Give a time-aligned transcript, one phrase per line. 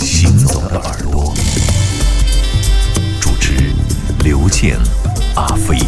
[0.00, 1.32] 行走的耳朵，
[3.20, 3.72] 主持
[4.24, 4.78] 刘健、
[5.34, 5.78] 阿飞。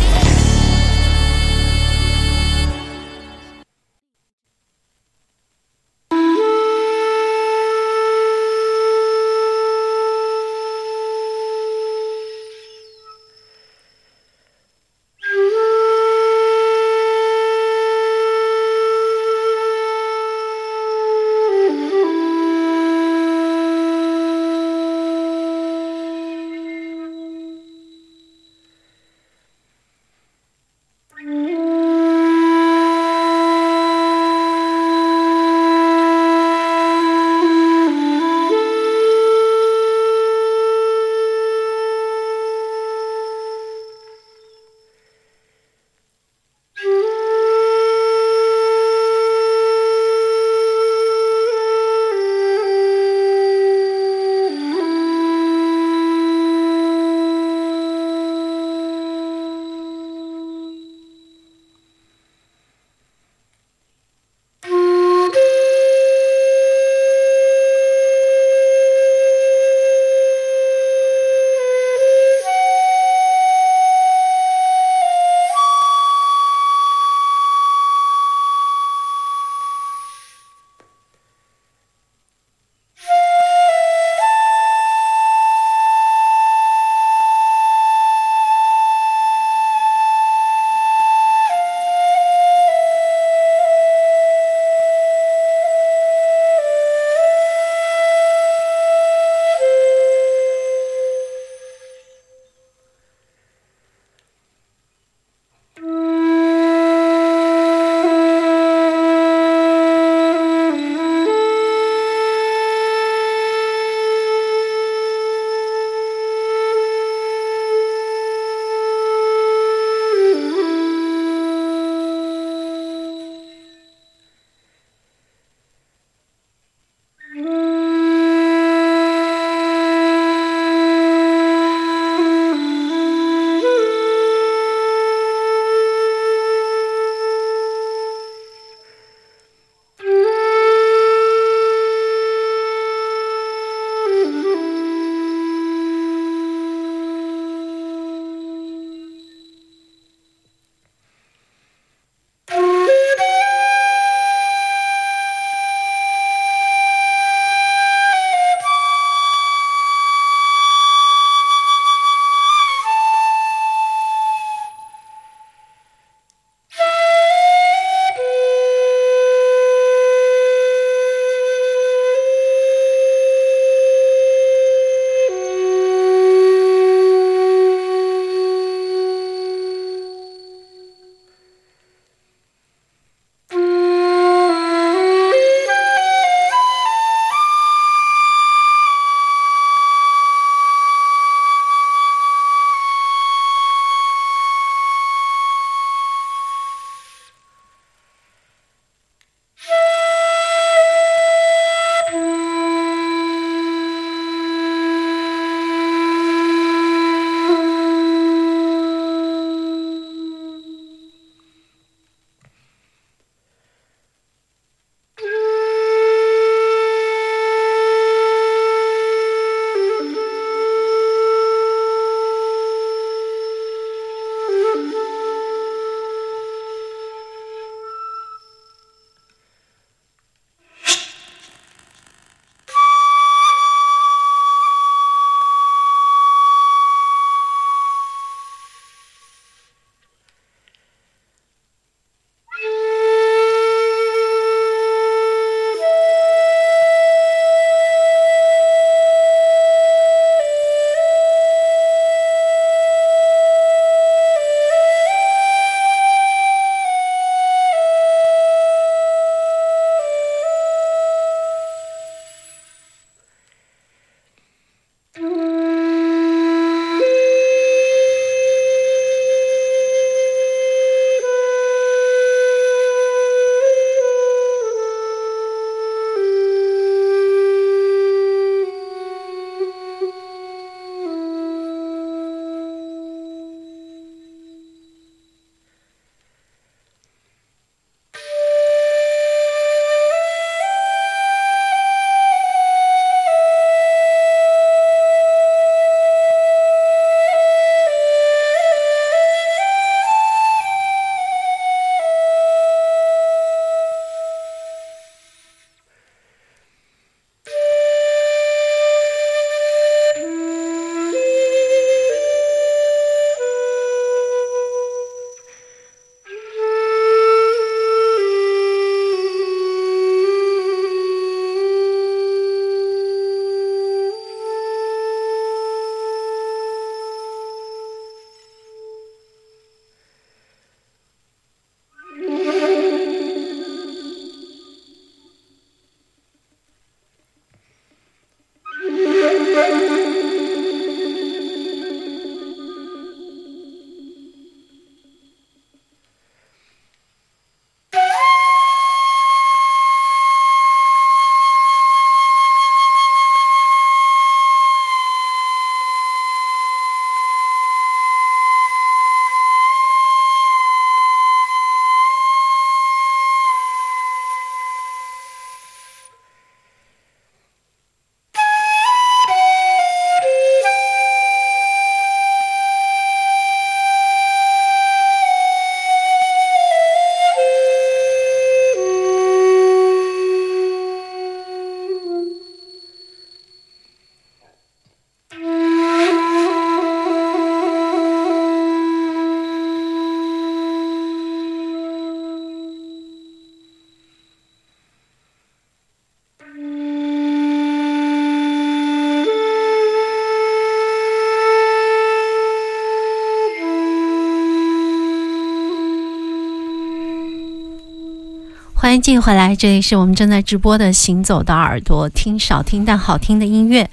[409.09, 413.89] 继续回来，这里是我们正在直播的《行走的耳朵》，听少听但好听的音乐。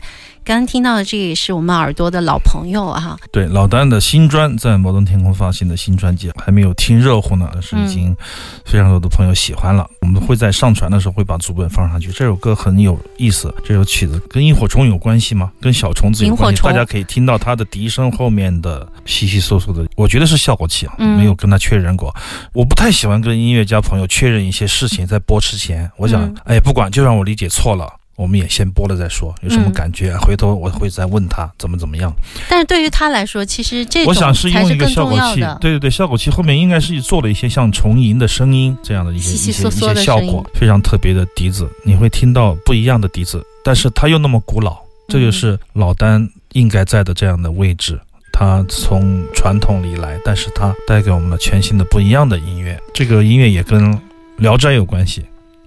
[0.46, 3.18] 刚刚听到的这也是我们耳朵的老朋友哈。
[3.32, 8.16] 对，老丹的新专在摩登天空发行的新专辑还没有听热乎呢，但是已经
[8.64, 9.90] 非常多的朋友喜欢了。
[10.02, 12.12] 我们会在上传的时候会把主本放上去。
[12.12, 15.52] 这首歌很有意思，这首曲子跟萤火虫有关系吗？
[15.60, 16.62] 跟小虫子有关系？
[16.62, 22.16] 大家可以听到它的笛声后面的稀稀嗦嗦的，我觉得是效果器啊，没有跟他确认过。
[22.54, 27.92] 我不太喜欢跟音乐家朋友确认一些事情在播之前，我想，哎，不管，就让我理解错了。
[28.16, 30.16] 我们也先播了再说，有什么感觉？
[30.18, 32.14] 回头我会再问他怎么怎么样。
[32.50, 44.78] 但是对于他来说，其实这我想是用一个效果器，对对对，效果器后面应该是做了一些像重吟的声音这样的一些一些一些效果，非常特别的笛子，你会听到不一样的笛子，但是它又那么古老，
[45.08, 48.00] 这就是老丹应该在的这样的位置。
[48.38, 52.78] 他从传统里来，但是他带给我们了全新的不一样的音乐。
[52.94, 53.94] 这个音乐也跟
[54.36, 55.26] 《聊斋》有关系。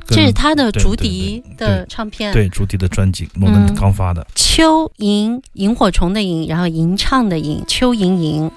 [0.08, 4.26] 这是他的竹笛的唱片，对竹笛的专辑，我们刚发的。
[4.34, 8.50] 秋萤萤火虫的萤，然后吟唱的吟，秋萤吟。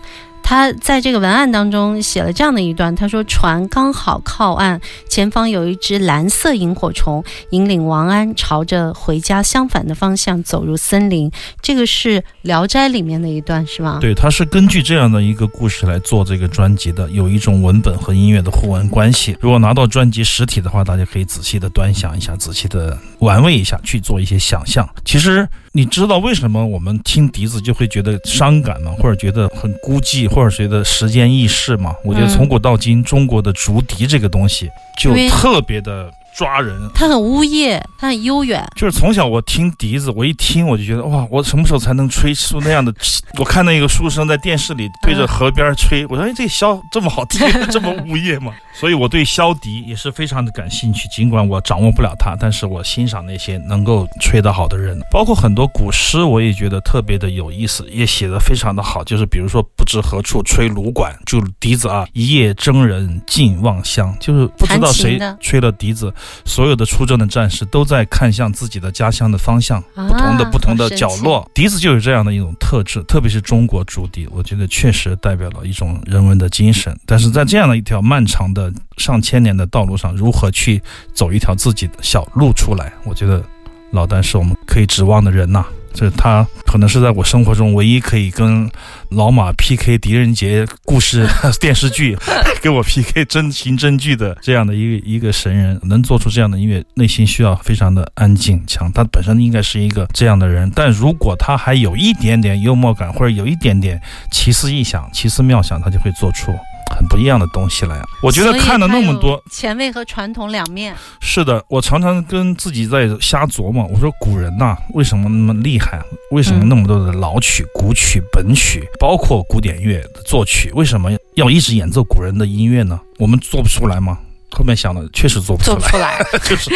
[0.43, 11.31] 他在这个文案当中写了这样的一段，他说：“船刚好靠岸，前方有一只蓝色萤火虫，引领王安朝着回家相反的方向走入森林。”
[11.61, 13.99] 这个是《聊斋》里面的一段，是吗？
[14.01, 19.37] 对，他是根据这样的一个故事来做这个专辑的，有一种文本和音乐的互文关系。
[19.39, 24.87] 如果拿到专辑实体的话，大家可以仔细的端详一下，仔细的玩味一下，去做一些想象。
[25.05, 25.47] 其实。
[25.73, 28.91] 你知道为什么我们听笛子就会觉得伤感吗？
[28.99, 31.95] 或者觉得很孤寂，或者谁的时间易逝嘛？
[32.03, 36.11] 我觉得从古到今，中国的竹笛这个东西就特别的。
[36.35, 38.65] 抓人，它很呜咽，它很悠远。
[38.75, 42.93] 就是从小我听笛子，我一听我就觉得哇，我什么时候才能吹出那样的？
[43.39, 48.53] 我看那个书生在电视里对着河边吹， 我说哎，这箫这么好听， 这么呜咽吗？
[48.73, 51.07] 所以我对箫笛也是非常的感兴趣。
[51.09, 59.03] 尽管我掌握不了它，但是我欣赏那些能够吹得好的人，包括很多古诗，我也觉得特别的有意思，也写得非常的好。
[59.03, 66.13] 就是比如说不知何处吹芦管，就笛子啊，一夜征人尽望乡，就是不知道谁吹了笛子。
[66.45, 76.97] 所有的出征的战士都在看向自己的家乡的方向，不同的不同的角落，笛子就有这样的一种特质，特别是中国竹笛，我觉得确实代表了一种人文的精神。
[77.05, 80.81] 但是在这样的一条漫长的上千年的道路上，如何去
[81.13, 82.91] 走一条自己的小路出来？
[83.05, 83.43] 我觉得
[83.91, 85.65] 老丹是我们可以指望的人呐。
[85.93, 88.69] 这他可能是在我生活中唯一可以跟
[89.09, 91.27] 老马 PK 狄仁杰故事
[91.59, 92.17] 电视剧，
[92.61, 98.91] 给我 PK 真情真剧的这样的一个一个神人，能做出这样的音乐，内心需要非常的安静强。
[98.91, 106.53] 他本身应该是一个这样的人，但如果他还有一点点幽默感，或者有一点点奇思异想、奇思妙想，他就会做出。
[106.95, 108.03] 很不一样的东西了呀！
[108.21, 110.95] 我觉得看了那么多前卫和传统两面。
[111.19, 113.85] 是的，我常常跟自己在瞎琢磨。
[113.93, 116.01] 我说古人呐，为什么那么厉害？
[116.31, 122.99] 为什么那么多的老曲、古曲、本曲，包括古典乐的作曲，为什么要一直演奏古人的音乐呢？
[123.17, 124.17] 我们做不出来吗？
[124.53, 126.69] 后面想的确实做不出来， 就是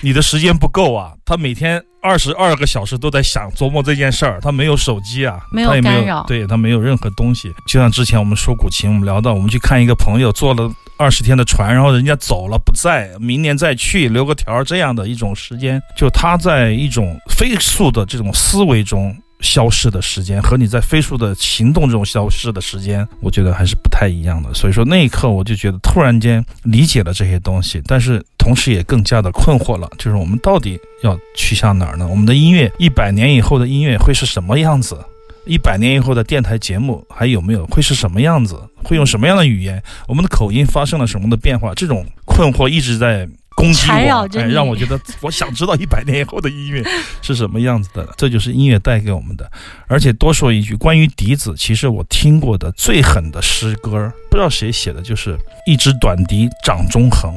[0.00, 1.12] 你的时间不够啊。
[1.26, 7.54] 他每天二十二个小时都在想琢磨这件事儿，他没有手机啊，没有干扰，对他没有任何东西。
[7.66, 19.14] 就像之前我们说古琴，我们聊到我们去看一个朋友坐了二十天的船，然后人家走了不在，明年再去留个条，这样的一种时间，就他在一种飞速的这种思维中。
[19.40, 24.52] 消失的时间和你在飞速的行动这种消失的时间，我觉得还是不太一样的。
[24.52, 29.88] 所以说那一刻，我就觉得突然间理解了这些东西，但是同时也更加的困惑了。
[29.96, 32.06] 就是我们到底要去向哪儿呢？
[32.08, 34.98] 我们的音乐一百年以后的音乐会是什么样子？
[35.46, 37.64] 一百年以后的电台节目还有没有？
[37.66, 38.60] 会是什么样子？
[38.82, 39.82] 会用什么样的语言？
[40.06, 41.72] 我们的口音发生了什么的变化？
[41.74, 43.28] 这种困惑一直在。
[43.58, 43.94] 攻击我，
[44.38, 46.80] 哎，让我觉得 我想知道一百年以后的音乐
[47.20, 48.08] 是什么样子的。
[48.16, 49.50] 这就是音乐带给我们的。
[49.88, 55.36] 而且多说一句，关于笛子，其实我听过的最狠的诗歌，不知道谁写的，就是
[55.66, 57.34] 一支短笛掌中横，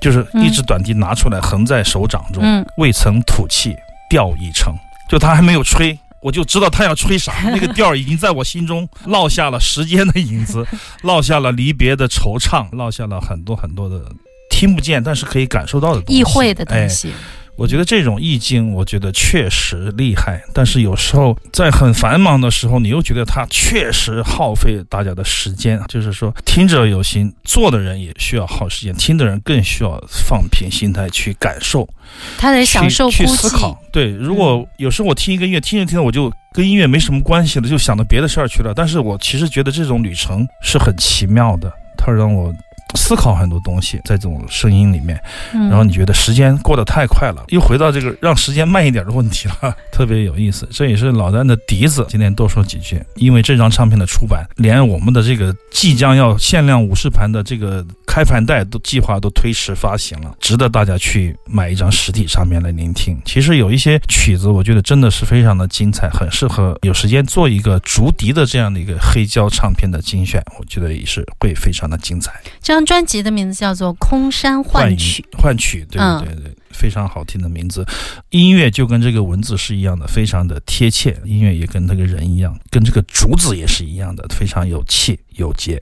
[0.00, 2.42] 就是一支短笛拿出来横在手掌中，
[2.78, 3.76] 未曾吐气，
[4.08, 4.74] 调已成。
[5.10, 7.32] 就他还没有吹，我就知道他要吹啥。
[7.44, 10.66] 那个调已经在我心中落下了时间的影子，
[11.02, 14.02] 落下了离别的惆怅，落下了很多很多的。
[14.58, 17.12] 听不见，但是可以感受到的东西，意会的东西。
[17.54, 20.42] 我觉得这种意境，我觉得确实厉害。
[20.52, 25.80] 但是有时候在很繁忙的时候，你又觉得它确实耗费大家的时间。
[25.88, 31.88] 就是说，听者有心，做的人也需要耗时间，听的人更需要放平心态去感受。
[32.36, 33.80] 他得享受去思考。
[33.92, 38.72] 对，如果有时候我听一个音乐，听着听着我就跟音乐没什么关系了，就想到别的事儿去了。
[38.74, 42.52] 但是我其实觉得这种旅程是很奇妙的，它让我。
[42.96, 45.20] 思考很多东西，在这种声音里面，
[45.54, 50.68] 嗯然后你觉得时间过得太快了，又回到这个让时间慢一点的问题了， 特别有意思。
[50.70, 52.06] 这也是老丹的笛子。
[52.08, 63.20] 今天多说几句，因为这张唱片的出版，连我们的这个即将要限量五十盘的这个开盘带都计划都推迟发行了，值得大家去买一张实体唱片来聆听。
[63.24, 72.32] 其实有一些曲子，我觉得真的是非常的精彩，很适合有时间做一个竹笛的这样的一个黑胶唱片的精选，我觉得也是会非常的精彩。
[72.62, 75.24] 这张专辑的名字叫做《空山幻曲》。
[75.42, 77.84] 换曲，对对对，非常好听的名字。
[78.30, 81.16] 音乐就跟这个文字是一样的，非常的贴切。
[81.24, 85.76] 音乐也跟那个人一样，跟这个竹子也是一样的，非常有气有节。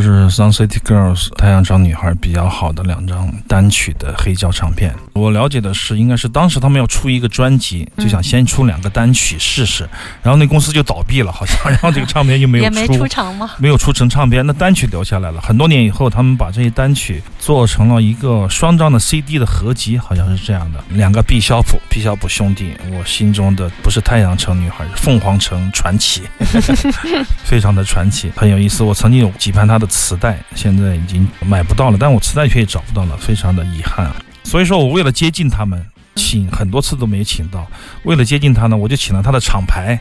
[0.00, 4.94] Sun City Girls 太阳城女孩比较好的两张单曲的黑胶唱片。
[5.12, 9.88] 我了解的是，应该是当时他们要出一个专辑，就想先出两个单曲试试，
[10.22, 13.50] 然后那公司就倒闭了，好像，然后这个唱片就没有也没出成吗？
[13.58, 15.40] 没有出成唱片，那单曲留下来了。
[15.40, 20.78] 很多年以后，他们把这些单曲做成了一个双张的 CD 的合集，好像是这样的。
[20.90, 26.22] 两个毕肖普，毕肖普兄弟，我心中的不是太阳城女孩，凤凰城传奇，
[27.42, 28.84] 非常的传奇，很有意思。
[28.84, 34.08] 我曾经有几盘他的磁带，现在已经买不到了，但我磁带却也找不到了，非常的遗憾。
[34.44, 37.66] 所以说我为了接近他们，请很多次都没请到。
[38.04, 40.00] 为了接近他呢，我就请了他的厂牌，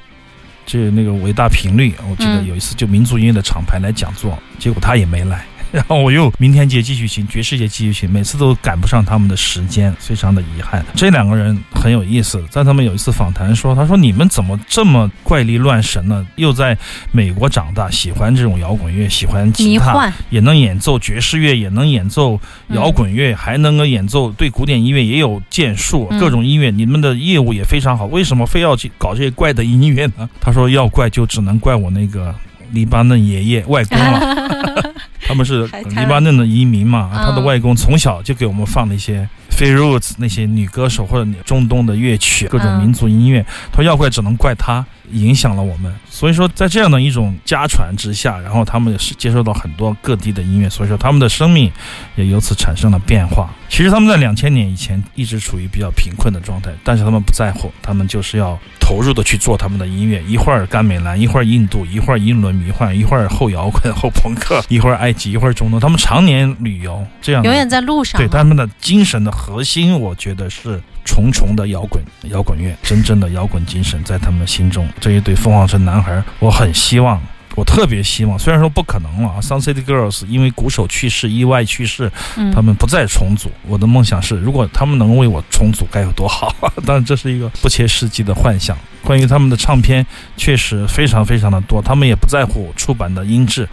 [0.68, 1.96] 就那个伟大频率。
[2.08, 5.44] 我记得有一次就民族音乐的厂牌来讲座，结果他也没来。
[5.74, 10.86] 然后我又明天节继续行，爵士节继续行，每次都赶不上他们的时间，非常的遗憾。
[10.96, 16.28] 这两个人很有意思，在他们有一次访谈说，他说你们怎么这么怪力乱神呢？
[16.36, 16.78] 又在
[17.12, 30.30] 美国长大，喜欢这种摇滚乐，喜欢吉他，也能演奏爵士乐，也能演奏摇滚乐，还能够演奏对古典音乐也有建树，各种音乐，你们的业务也非常好，为什么非要去搞这些怪的音乐呢？
[30.42, 32.36] 他说要怪就只能怪我那个
[32.72, 34.94] 黎巴嫩爷爷外公了。
[35.28, 37.10] 他们是黎巴嫩的移民嘛？
[37.14, 43.46] 他的外公从小就给我们放那些 f a r o o s 那些女歌手或者中东的乐曲，各种民族音乐。
[43.72, 44.86] 他说要怪只能怪他。
[45.12, 51.72] 影响了我们，所以说在这样的一种家传之下，然后他们也是接受到很多各地的音乐，所以说他们的生命
[52.16, 53.50] 也由此产生了变化。
[53.70, 60.22] 其实他们在两千年以前一直处于比较贫困的状态，但是他们不在乎，他们就是要投入的去做他们的音乐。
[60.24, 65.80] 一会儿甘美兰，一会儿印度，一会儿英伦迷幻，一会儿后摇滚、后朋克，一会儿埃及，一会儿中东。
[65.80, 68.20] 他们常年旅游，这样永远在路上。
[68.20, 70.82] 对他们的精神的核心，我觉得是。
[71.04, 74.88] 重重的摇滚摇滚乐，真正的摇滚精神在他们心中。
[75.00, 77.22] 这一对凤凰城男孩，我很希望，
[77.56, 82.10] 我特别希望，虽然说不可能了啊，Sun City Girls 因为鼓手去世，意外去世，
[82.54, 83.52] 他们不再重组。
[83.68, 86.54] 我的梦想是，如果他们能为我重组，该有多好！
[86.86, 88.78] 当然，这是一个不切实际的幻想。
[89.04, 90.06] 关于他们的唱片，
[90.38, 93.68] 确实非常非常的多，他们也不在乎出版的音质。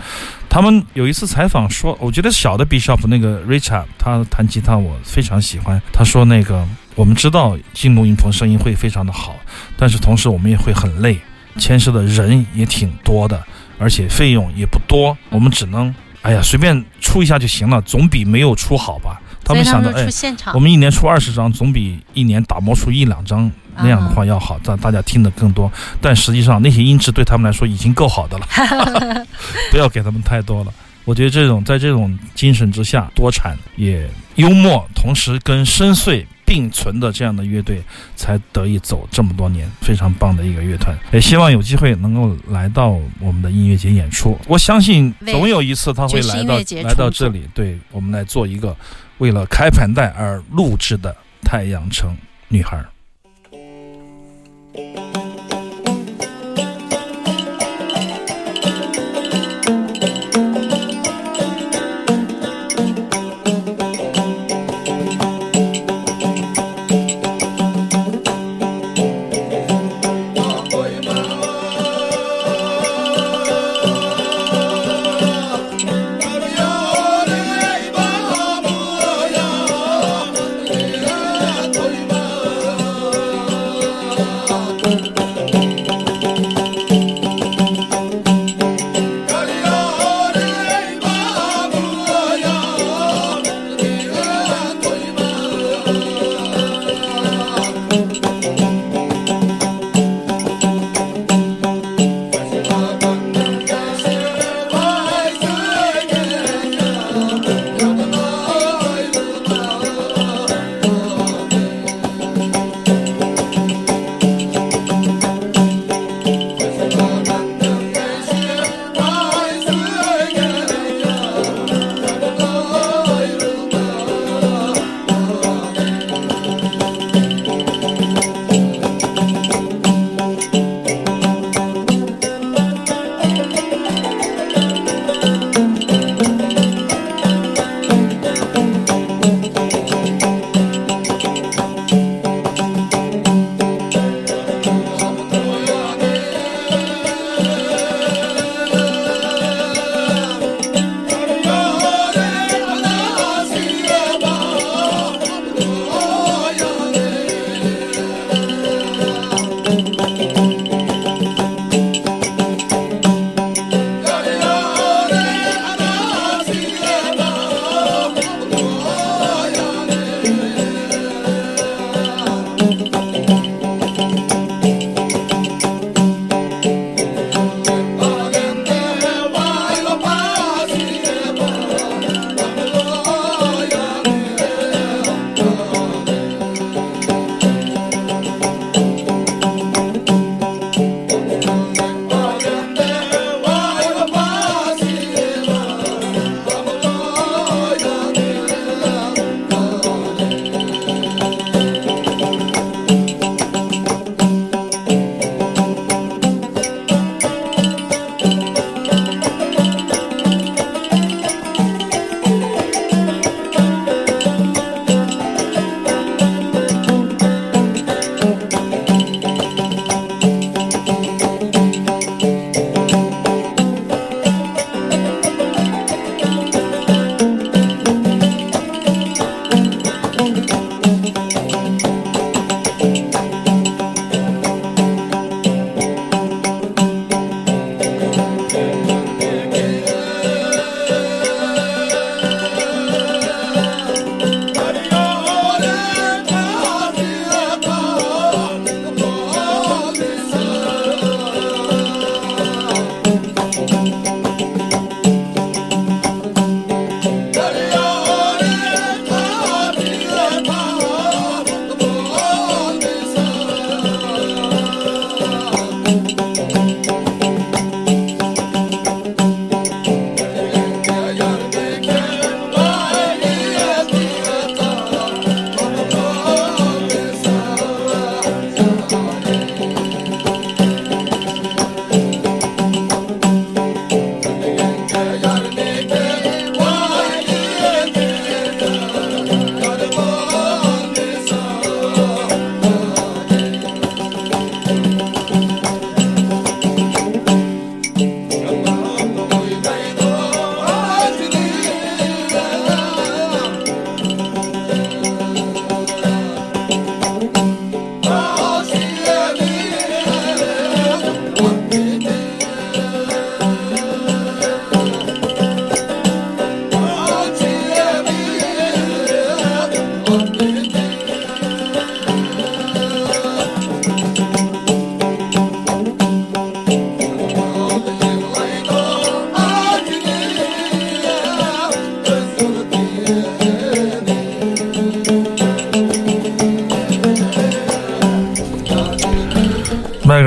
[0.49, 5.81] 他们有一次采访说，我觉得小的 Bishop 那个 Richard，他弹吉他我非常喜欢。
[5.93, 6.67] 他说那个。
[6.99, 9.37] 我们知道进录音棚声音会非常的好，
[9.77, 11.17] 但是同时我们也会很累，
[11.57, 13.41] 牵涉的人也挺多的，
[13.79, 15.17] 而且费用也不多。
[15.31, 19.23] 我们只能，哎呀，随便出一下就行了，总比没有出好吧？
[19.45, 20.09] 他们想着，哎，
[20.53, 25.71] 我们一年出二十张，总比一年打磨出一两张那样的话要好，让大家听得更多。
[26.01, 29.25] 但实际上那些音质对他们来说已经够好的了，
[29.71, 30.73] 不要给他们太多了。
[31.05, 36.27] 我觉得这种在这种精神之下，多产也幽默，同时跟深邃。
[36.49, 37.83] 并存的这样的乐队
[38.17, 40.97] 才得以走这么多年，非常棒的一个乐团。
[41.13, 44.39] 也希望有机会能够来到我们的音乐节演出。
[44.47, 48.75] 我相信总有一次他会来到来到这里，对我们来做一个
[49.19, 52.17] 为了开盘带而录制的《太阳城
[52.49, 52.79] 女孩》。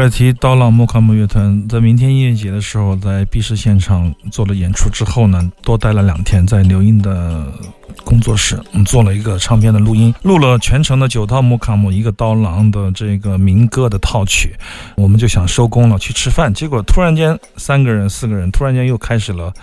[0.02, 7.46] 二提刀郎木卡姆乐团在明天音乐节的时候，在 B 市现场做了演出之后呢，多待了两天，在刘英的
[8.04, 14.56] 工作室，做了一个唱片的录音，录了全程的九套木卡姆，一个刀郎的这个民歌的套曲，
[14.96, 19.54] 我们就想收工了去吃饭，结果突然间三个人四个人突然间又开始了。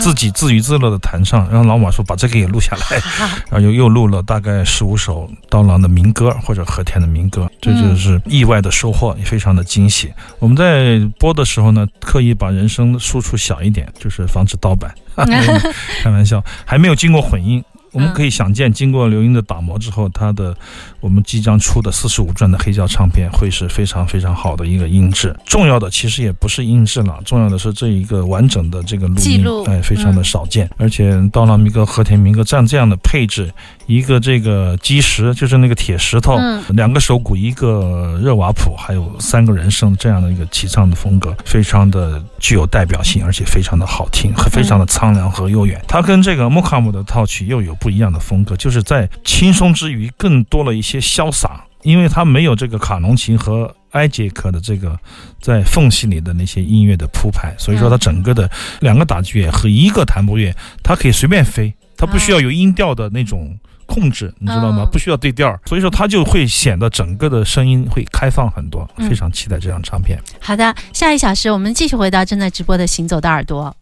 [0.00, 3.00] 自己自娱自乐的弹唱，然后老马说把这个也录下来，
[3.50, 10.12] 然后又又录了大概十五首刀郎的民歌或者和田的民歌，这就是意外的收获，也非常的惊喜。
[10.38, 14.94] 我们在播的时候呢，刻意把人声输出小一点，就是防止盗版。
[16.02, 17.64] 开玩笑，还没有经过混音。
[17.94, 20.54] 我们可以想见，经过刘英的打磨之后，他的
[21.00, 25.34] 我们即将出的四十五转的黑胶唱片会是非常非常好的一个音质。
[25.46, 30.68] 重要的其实也不是音质了，重要的是这一个完整的这个录音，哎，非常的少见。
[30.76, 33.50] 而且刀郎民歌、和田民歌这样这样的配置，
[33.86, 36.36] 一个这个基石就是那个铁石头，
[36.70, 45.80] 两个手鼓，一个热瓦普，还有三个人声，这样的一个齐唱的风格，非常的具有代表性，而且非常的好听，和非常的苍凉和悠远。
[45.86, 47.72] 它跟这个穆卡姆的套曲又有。
[47.84, 54.98] 不一样的风格，就是在轻松之余，更多了一些潇洒，因为它没有这个卡农琴和埃杰克的这个
[55.38, 63.54] 在缝隙里的那些音乐的铺排，所以说它整个的两个打击乐和一个弹拨乐，它可以随便飞，它不需要有音调的那种
[63.94, 64.84] 控制，你知道吗？
[64.90, 70.18] 不需要对调，所以说它就会显得整个的声音会开放很多，非常期待这张唱片。
[70.40, 73.74] 好的，下一小时我们继续回到正在直播的《行走的耳朵》。